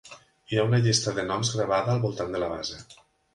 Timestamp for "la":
2.45-2.49